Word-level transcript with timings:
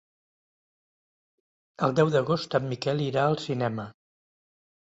El 1.89 1.93
deu 2.01 2.11
d'agost 2.17 2.59
en 2.63 2.67
Miquel 2.73 3.07
irà 3.11 3.29
al 3.29 3.41
cinema. 3.47 3.89